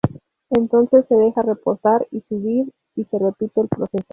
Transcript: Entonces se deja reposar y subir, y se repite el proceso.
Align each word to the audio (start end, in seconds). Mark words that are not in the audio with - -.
Entonces 0.49 1.05
se 1.05 1.13
deja 1.15 1.43
reposar 1.43 2.07
y 2.09 2.21
subir, 2.21 2.73
y 2.95 3.03
se 3.03 3.19
repite 3.19 3.61
el 3.61 3.67
proceso. 3.67 4.03